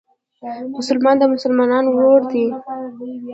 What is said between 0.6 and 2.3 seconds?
مسلمان د مسلمان ورور